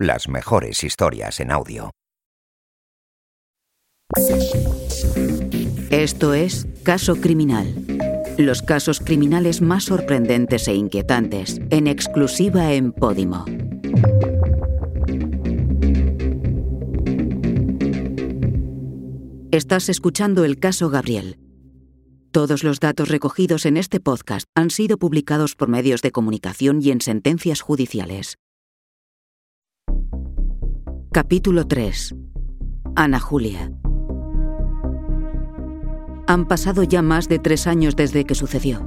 [0.00, 1.92] Las mejores historias en audio.
[5.90, 7.72] Esto es Caso Criminal.
[8.38, 13.44] Los casos criminales más sorprendentes e inquietantes, en exclusiva en Podimo.
[19.52, 21.38] Estás escuchando el caso Gabriel.
[22.32, 26.90] Todos los datos recogidos en este podcast han sido publicados por medios de comunicación y
[26.90, 28.38] en sentencias judiciales.
[31.14, 32.12] Capítulo 3.
[32.96, 33.70] Ana Julia.
[36.26, 38.84] Han pasado ya más de tres años desde que sucedió,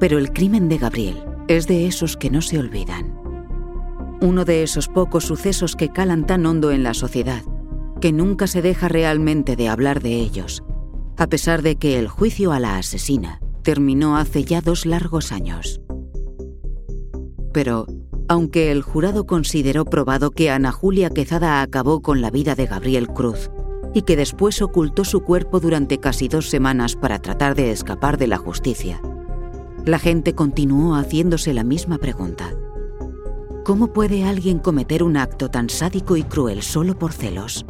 [0.00, 3.16] pero el crimen de Gabriel es de esos que no se olvidan.
[4.20, 7.44] Uno de esos pocos sucesos que calan tan hondo en la sociedad
[8.00, 10.64] que nunca se deja realmente de hablar de ellos,
[11.16, 15.80] a pesar de que el juicio a la asesina terminó hace ya dos largos años.
[17.52, 17.86] Pero,
[18.32, 23.08] aunque el jurado consideró probado que Ana Julia Quezada acabó con la vida de Gabriel
[23.08, 23.50] Cruz
[23.92, 28.28] y que después ocultó su cuerpo durante casi dos semanas para tratar de escapar de
[28.28, 29.02] la justicia,
[29.84, 32.54] la gente continuó haciéndose la misma pregunta.
[33.66, 37.66] ¿Cómo puede alguien cometer un acto tan sádico y cruel solo por celos?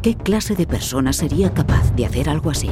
[0.00, 2.70] ¿Qué clase de persona sería capaz de hacer algo así?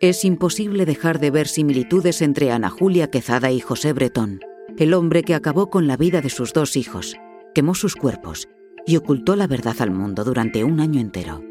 [0.00, 4.40] Es imposible dejar de ver similitudes entre Ana Julia Quezada y José Bretón,
[4.78, 7.16] el hombre que acabó con la vida de sus dos hijos,
[7.54, 8.48] quemó sus cuerpos
[8.86, 11.42] y ocultó la verdad al mundo durante un año entero.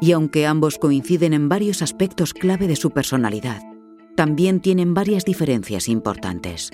[0.00, 3.60] Y aunque ambos coinciden en varios aspectos clave de su personalidad,
[4.14, 6.70] también tienen varias diferencias importantes.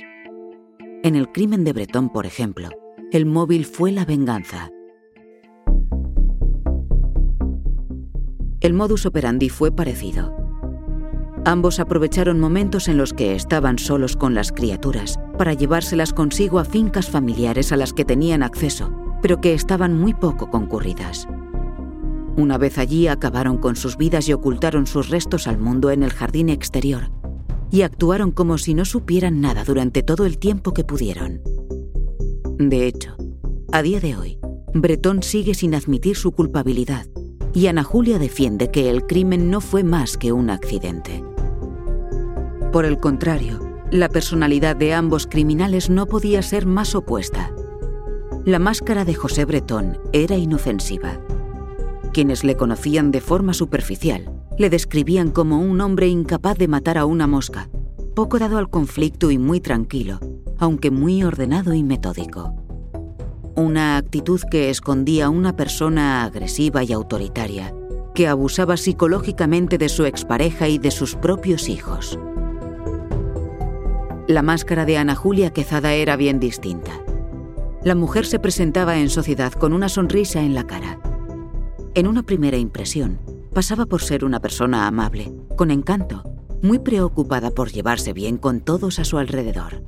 [1.03, 2.69] En el crimen de Bretón, por ejemplo,
[3.11, 4.69] el móvil fue la venganza.
[8.61, 10.44] El modus operandi fue parecido.
[11.47, 16.65] Ambos aprovecharon momentos en los que estaban solos con las criaturas para llevárselas consigo a
[16.65, 18.91] fincas familiares a las que tenían acceso,
[19.21, 21.29] pero que estaban muy poco concurridas.
[22.37, 26.13] Una vez allí acabaron con sus vidas y ocultaron sus restos al mundo en el
[26.13, 27.11] jardín exterior,
[27.71, 31.43] y actuaron como si no supieran nada durante todo el tiempo que pudieron.
[32.59, 33.17] De hecho,
[33.71, 34.39] a día de hoy,
[34.73, 37.07] Bretón sigue sin admitir su culpabilidad
[37.53, 41.23] y Ana Julia defiende que el crimen no fue más que un accidente.
[42.75, 43.61] Por el contrario,
[43.93, 47.53] la personalidad de ambos criminales no podía ser más opuesta.
[48.45, 51.21] La máscara de José Bretón era inofensiva.
[52.13, 57.07] Quienes le conocían de forma superficial le describían como un hombre incapaz de matar a
[57.07, 57.69] una mosca,
[58.17, 60.19] poco dado al conflicto y muy tranquilo,
[60.59, 62.57] aunque muy ordenado y metódico.
[63.55, 67.73] Una actitud que escondía una persona agresiva y autoritaria,
[68.17, 72.19] que abusaba psicológicamente de su expareja y de sus propios hijos.
[74.27, 76.93] La máscara de Ana Julia Quezada era bien distinta.
[77.83, 80.99] La mujer se presentaba en sociedad con una sonrisa en la cara.
[81.95, 83.21] En una primera impresión,
[83.53, 86.23] pasaba por ser una persona amable, con encanto,
[86.63, 89.83] muy preocupada por llevarse bien con todos a su alrededor.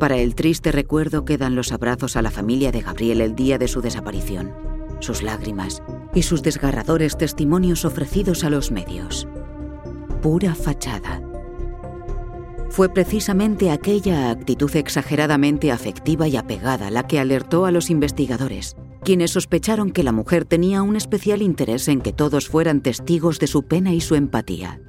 [0.00, 3.68] Para el triste recuerdo quedan los abrazos a la familia de Gabriel el día de
[3.68, 4.52] su desaparición,
[4.98, 5.84] sus lágrimas
[6.14, 9.28] y sus desgarradores testimonios ofrecidos a los medios.
[10.20, 11.22] Pura fachada.
[12.76, 19.30] Fue precisamente aquella actitud exageradamente afectiva y apegada la que alertó a los investigadores quienes
[19.30, 23.62] sospecharon que la mujer tenía un especial interés en que todos fueran testigos de su
[23.62, 24.82] pena y su empatía.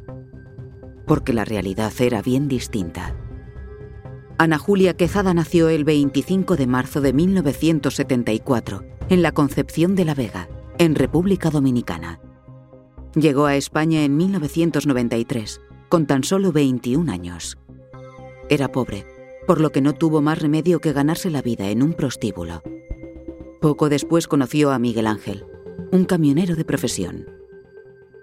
[1.06, 3.16] Porque la realidad era bien distinta.
[4.38, 10.14] Ana Julia Quezada nació el 25 de marzo de 1974 en la Concepción de la
[10.14, 12.20] Vega, en República Dominicana.
[13.16, 17.58] Llegó a España en 1993, con tan solo 21 años.
[18.50, 19.06] Era pobre,
[19.46, 22.64] por lo que no tuvo más remedio que ganarse la vida en un prostíbulo.
[23.60, 25.46] Poco después conoció a Miguel Ángel,
[25.92, 27.26] un camionero de profesión.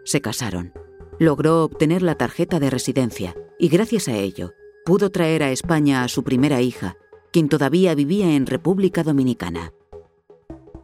[0.04, 0.72] Se casaron.
[1.18, 4.52] Logró obtener la tarjeta de residencia y gracias a ello
[4.84, 6.96] pudo traer a España a su primera hija,
[7.32, 9.72] quien todavía vivía en República Dominicana.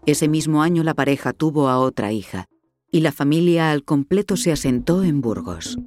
[0.07, 2.47] Ese mismo año la pareja tuvo a otra hija
[2.91, 5.79] y la familia al completo se asentó en Burgos.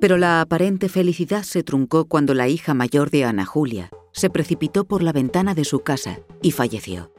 [0.00, 4.84] Pero la aparente felicidad se truncó cuando la hija mayor de Ana Julia se precipitó
[4.84, 7.12] por la ventana de su casa y falleció.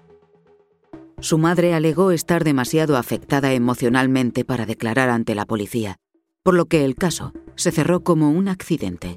[1.19, 5.97] Su madre alegó estar demasiado afectada emocionalmente para declarar ante la policía,
[6.43, 9.15] por lo que el caso se cerró como un accidente.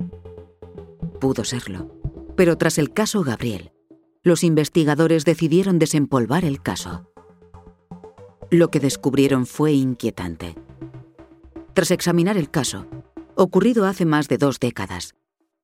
[1.20, 1.96] Pudo serlo,
[2.36, 3.70] pero tras el caso Gabriel,
[4.24, 7.08] los investigadores decidieron desempolvar el caso.
[8.50, 10.56] Lo que descubrieron fue inquietante.
[11.74, 12.86] Tras examinar el caso,
[13.36, 15.14] ocurrido hace más de dos décadas,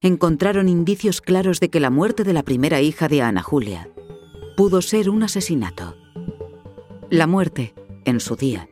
[0.01, 3.91] encontraron indicios claros de que la muerte de la primera hija de Ana Julia
[4.57, 5.97] pudo ser un asesinato.
[7.11, 7.75] La muerte,
[8.05, 8.69] en su día,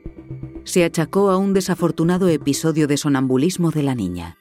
[0.64, 4.36] se achacó a un desafortunado episodio de sonambulismo de la niña.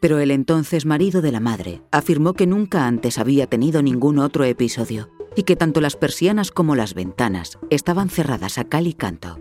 [0.00, 4.44] Pero el entonces marido de la madre afirmó que nunca antes había tenido ningún otro
[4.44, 9.38] episodio y que tanto las persianas como las ventanas estaban cerradas a cal y canto.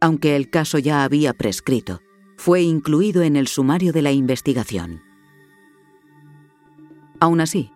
[0.00, 2.00] Aunque el caso ya había prescrito,
[2.44, 5.00] fue incluido en el sumario de la investigación.
[7.18, 7.70] Aún así,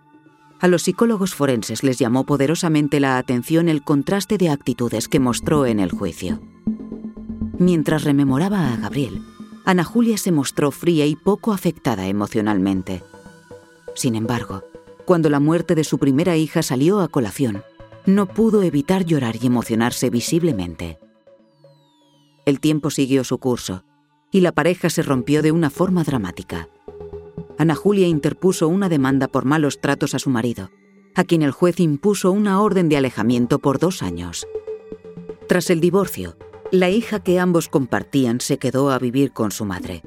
[0.60, 5.64] a los psicólogos forenses les llamó poderosamente la atención el contraste de actitudes que mostró
[5.64, 6.42] en el juicio.
[7.58, 9.22] Mientras rememoraba a Gabriel,
[9.64, 13.02] Ana Julia se mostró fría y poco afectada emocionalmente.
[13.94, 14.64] Sin embargo,
[15.06, 17.62] cuando la muerte de su primera hija salió a colación,
[18.04, 20.98] no pudo evitar llorar y emocionarse visiblemente.
[22.44, 23.82] El tiempo siguió su curso
[24.30, 26.68] y la pareja se rompió de una forma dramática.
[27.58, 30.70] Ana Julia interpuso una demanda por malos tratos a su marido,
[31.14, 34.46] a quien el juez impuso una orden de alejamiento por dos años.
[35.48, 36.36] Tras el divorcio,
[36.70, 40.02] la hija que ambos compartían se quedó a vivir con su madre.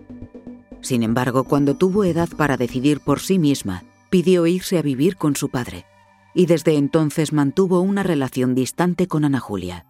[0.81, 5.35] Sin embargo, cuando tuvo edad para decidir por sí misma, pidió irse a vivir con
[5.35, 5.85] su padre,
[6.33, 9.85] y desde entonces mantuvo una relación distante con Ana Julia.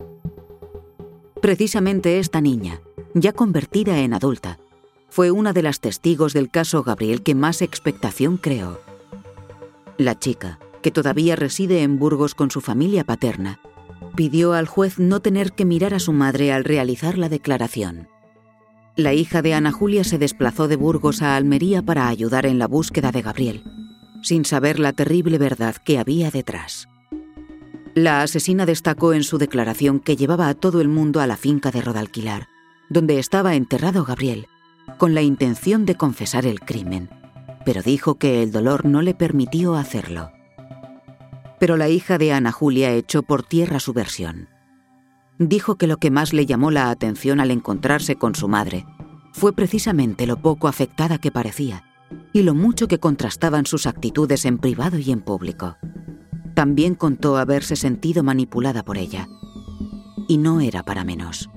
[1.41, 2.81] Precisamente esta niña,
[3.13, 4.57] ya convertida en adulta,
[5.09, 8.79] fue una de las testigos del caso Gabriel que más expectación creó.
[9.97, 13.59] La chica, que todavía reside en Burgos con su familia paterna,
[14.15, 18.07] pidió al juez no tener que mirar a su madre al realizar la declaración.
[18.95, 22.67] La hija de Ana Julia se desplazó de Burgos a Almería para ayudar en la
[22.67, 23.63] búsqueda de Gabriel,
[24.21, 26.87] sin saber la terrible verdad que había detrás.
[27.93, 31.71] La asesina destacó en su declaración que llevaba a todo el mundo a la finca
[31.71, 32.47] de Rodalquilar,
[32.91, 34.47] donde estaba enterrado Gabriel,
[34.97, 37.09] con la intención de confesar el crimen,
[37.63, 40.31] pero dijo que el dolor no le permitió hacerlo.
[41.57, 44.49] Pero la hija de Ana Julia echó por tierra su versión.
[45.39, 48.85] Dijo que lo que más le llamó la atención al encontrarse con su madre
[49.31, 51.85] fue precisamente lo poco afectada que parecía
[52.33, 55.77] y lo mucho que contrastaban sus actitudes en privado y en público.
[56.55, 59.29] También contó haberse sentido manipulada por ella.
[60.27, 61.49] Y no era para menos.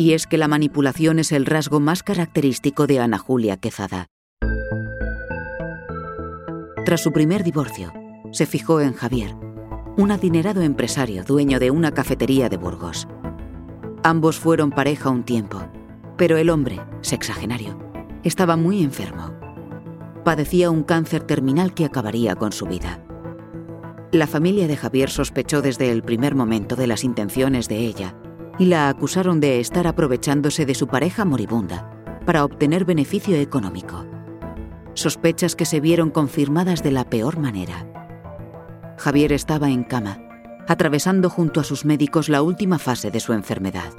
[0.00, 4.06] Y es que la manipulación es el rasgo más característico de Ana Julia Quezada.
[6.86, 7.92] Tras su primer divorcio,
[8.32, 9.34] se fijó en Javier,
[9.98, 13.08] un adinerado empresario dueño de una cafetería de Burgos.
[14.02, 15.68] Ambos fueron pareja un tiempo,
[16.16, 17.78] pero el hombre, sexagenario,
[18.24, 19.34] estaba muy enfermo.
[20.24, 23.04] Padecía un cáncer terminal que acabaría con su vida.
[24.12, 28.16] La familia de Javier sospechó desde el primer momento de las intenciones de ella
[28.60, 31.90] y la acusaron de estar aprovechándose de su pareja moribunda
[32.26, 34.04] para obtener beneficio económico.
[34.92, 37.86] Sospechas que se vieron confirmadas de la peor manera.
[38.98, 40.18] Javier estaba en cama,
[40.68, 43.94] atravesando junto a sus médicos la última fase de su enfermedad.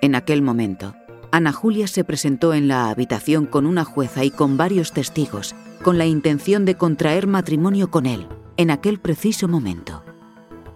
[0.00, 0.94] En aquel momento,
[1.32, 5.98] Ana Julia se presentó en la habitación con una jueza y con varios testigos, con
[5.98, 10.04] la intención de contraer matrimonio con él, en aquel preciso momento,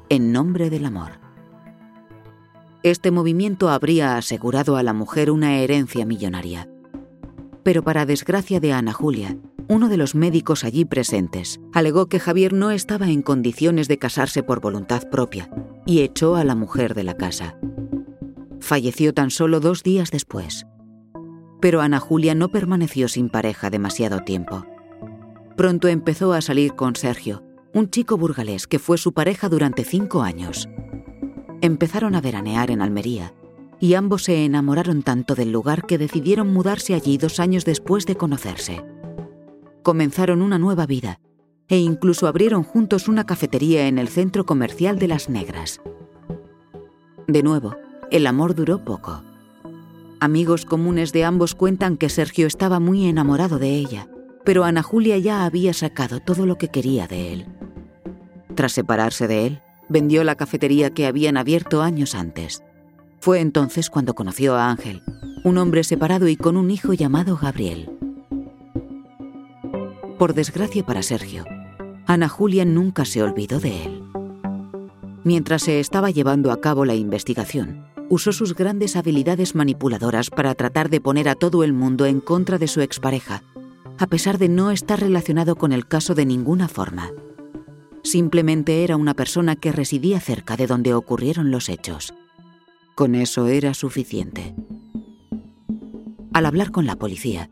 [0.09, 1.24] en nombre del amor.
[2.85, 6.69] Este movimiento habría asegurado a la mujer una herencia millonaria.
[7.63, 9.39] Pero para desgracia de Ana Julia,
[9.69, 14.43] uno de los médicos allí presentes alegó que Javier no estaba en condiciones de casarse
[14.43, 15.49] por voluntad propia
[15.87, 17.57] y echó a la mujer de la casa.
[18.61, 20.67] Falleció tan solo dos días después.
[21.63, 24.67] Pero Ana Julia no permaneció sin pareja demasiado tiempo.
[25.57, 30.21] Pronto empezó a salir con Sergio, un chico burgalés que fue su pareja durante cinco
[30.21, 30.69] años
[31.65, 33.33] empezaron a veranear en Almería
[33.81, 38.17] y ambos se enamoraron tanto del lugar que decidieron mudarse allí dos años después de
[38.17, 38.85] conocerse.
[39.83, 41.21] Comenzaron una nueva vida
[41.69, 45.81] e incluso abrieron juntos una cafetería en el centro comercial de Las Negras.
[47.27, 47.77] De nuevo,
[48.11, 49.23] el amor duró poco.
[50.21, 54.09] Amigos comunes de ambos cuentan que Sergio estaba muy enamorado de ella,
[54.45, 57.47] pero Ana Julia ya había sacado todo lo que quería de él.
[58.55, 62.63] Tras separarse de él, vendió la cafetería que habían abierto años antes.
[63.21, 65.03] Fue entonces cuando conoció a Ángel,
[65.45, 67.91] un hombre separado y con un hijo llamado Gabriel.
[70.19, 71.45] Por desgracia para Sergio,
[72.07, 74.03] Ana Julia nunca se olvidó de él.
[75.25, 80.91] Mientras se estaba llevando a cabo la investigación, usó sus grandes habilidades manipuladoras para tratar
[80.91, 83.43] de poner a todo el mundo en contra de su expareja,
[83.99, 87.11] a pesar de no estar relacionado con el caso de ninguna forma.
[88.05, 92.15] Simplemente era una persona que residía cerca de donde ocurrieron los hechos.
[92.95, 94.55] Con eso era suficiente.
[96.35, 97.51] Al hablar con la policía,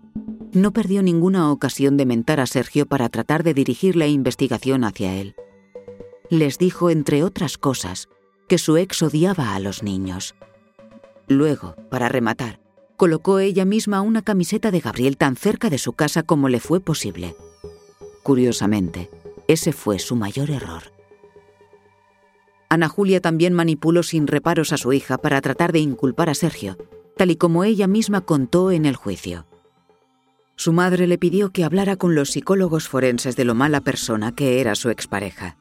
[0.53, 5.15] no perdió ninguna ocasión de mentar a Sergio para tratar de dirigir la investigación hacia
[5.15, 5.35] él.
[6.29, 8.09] Les dijo, entre otras cosas,
[8.47, 10.35] que su ex odiaba a los niños.
[11.29, 12.61] Luego, para rematar,
[12.97, 16.81] colocó ella misma una camiseta de Gabriel tan cerca de su casa como le fue
[16.81, 17.35] posible.
[18.23, 19.09] Curiosamente,
[19.49, 20.93] ese fue su mayor error.
[22.69, 26.79] Ana Julia también manipuló sin reparos a su hija para tratar de inculpar a Sergio,
[27.19, 29.47] tal y como ella misma contó en el juicio.
[30.57, 34.61] Su madre le pidió que hablara con los psicólogos forenses de lo mala persona que
[34.61, 35.59] era su expareja.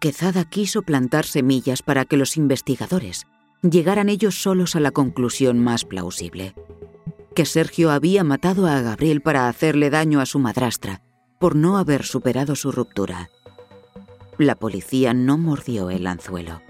[0.00, 3.26] Quezada quiso plantar semillas para que los investigadores
[3.62, 6.54] llegaran ellos solos a la conclusión más plausible,
[7.34, 11.02] que Sergio había matado a Gabriel para hacerle daño a su madrastra
[11.38, 13.30] por no haber superado su ruptura.
[14.38, 16.60] La policía no mordió el anzuelo.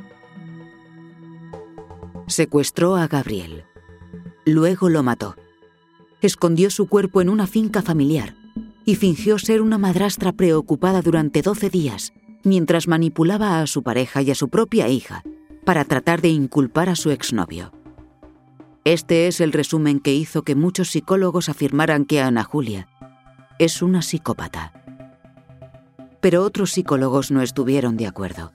[2.26, 3.64] Secuestró a Gabriel.
[4.44, 5.36] Luego lo mató.
[6.20, 8.34] Escondió su cuerpo en una finca familiar
[8.84, 12.12] y fingió ser una madrastra preocupada durante 12 días
[12.44, 15.22] mientras manipulaba a su pareja y a su propia hija
[15.64, 17.72] para tratar de inculpar a su exnovio.
[18.84, 22.88] Este es el resumen que hizo que muchos psicólogos afirmaran que Ana Julia
[23.58, 24.72] es una psicópata.
[26.20, 28.52] Pero otros psicólogos no estuvieron de acuerdo.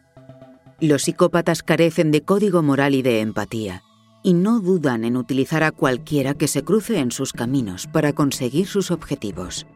[0.79, 3.83] Los psicópatas carecen de código moral y de empatía,
[4.23, 8.67] y no dudan en utilizar a cualquiera que se cruce en sus caminos para conseguir
[8.67, 9.67] sus objetivos.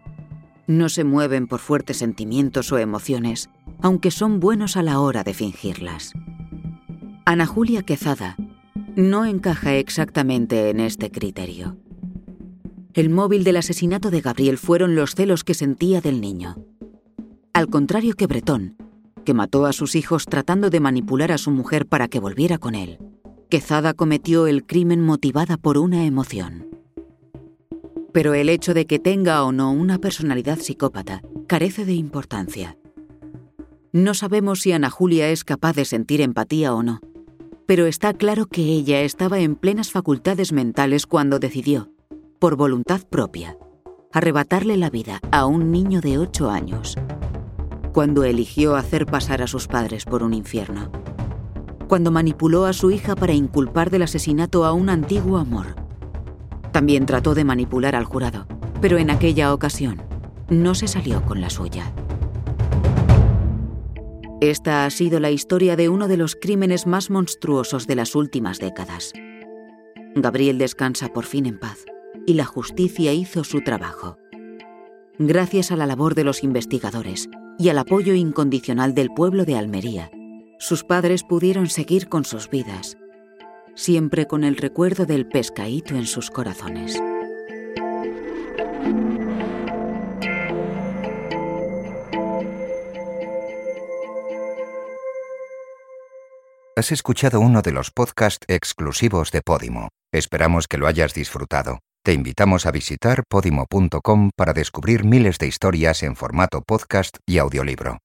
[0.66, 3.50] No se mueven por fuertes sentimientos o emociones,
[3.82, 6.14] aunque son buenos a la hora de fingirlas.
[7.26, 8.38] Ana Julia Quezada
[8.96, 11.78] no encaja exactamente en este criterio.
[12.98, 16.58] El móvil del asesinato de Gabriel fueron los celos que sentía del niño.
[17.54, 18.76] Al contrario que Bretón,
[19.24, 22.74] que mató a sus hijos tratando de manipular a su mujer para que volviera con
[22.74, 22.98] él,
[23.52, 26.66] Quezada cometió el crimen motivada por una emoción.
[28.14, 32.80] Pero el hecho de que tenga o no una personalidad psicópata carece de importancia.
[33.92, 37.02] No sabemos si Ana Julia es capaz de sentir empatía o no,
[37.68, 41.92] pero está claro que ella estaba en plenas facultades mentales cuando decidió,
[42.40, 43.58] por voluntad propia,
[44.14, 46.96] arrebatarle la vida a un niño de ocho años,
[47.94, 50.92] cuando eligió hacer pasar a sus padres por un infierno,
[51.88, 55.76] cuando manipuló a su hija para inculpar del asesinato a un antiguo amor.
[56.72, 58.46] También trató de manipular al jurado,
[58.82, 60.02] pero en aquella ocasión
[60.50, 61.92] no se salió con la suya.
[64.42, 68.60] Esta ha sido la historia de uno de los crímenes más monstruosos de las últimas
[68.60, 69.14] décadas.
[70.16, 71.86] Gabriel descansa por fin en paz
[72.28, 74.18] y la justicia hizo su trabajo.
[75.18, 80.12] Gracias a la labor de los investigadores y al apoyo incondicional del pueblo de Almería,
[80.60, 82.98] sus padres pudieron seguir con sus vidas,
[83.76, 87.02] siempre con el recuerdo del pescaíto en sus corazones.
[96.76, 99.90] Has escuchado uno de los podcasts exclusivos de Podimo.
[100.12, 101.80] Esperamos que lo hayas disfrutado.
[102.08, 107.98] Te invitamos a visitar podimo.com para descubrir miles de historias en formato podcast y audiolibro.